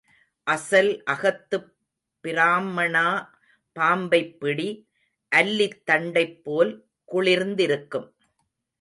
அசல் 0.47 1.03
அகத்துப் 1.03 1.67
பிராம்மணா 2.23 3.05
பாம்பைப் 3.75 4.39
பிடி, 4.39 4.69
அல்லித் 5.31 5.81
தண்டைப் 5.91 6.43
போல் 6.43 6.73
குளிர்ந்திருக்கும். 7.09 8.09